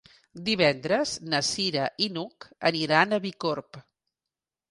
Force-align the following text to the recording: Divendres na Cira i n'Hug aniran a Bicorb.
Divendres 0.45 1.11
na 1.33 1.41
Cira 1.49 1.83
i 2.07 2.09
n'Hug 2.15 2.49
aniran 2.71 3.13
a 3.13 3.19
Bicorb. 3.27 3.79